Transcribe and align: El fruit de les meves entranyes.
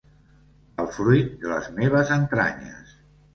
El 0.83 0.87
fruit 0.95 1.29
de 1.43 1.51
les 1.51 1.69
meves 1.81 2.15
entranyes. 2.17 2.97